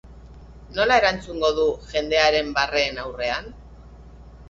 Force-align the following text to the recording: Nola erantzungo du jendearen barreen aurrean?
Nola 0.77 0.97
erantzungo 1.01 1.53
du 1.59 1.67
jendearen 1.93 2.53
barreen 2.59 3.01
aurrean? 3.07 3.51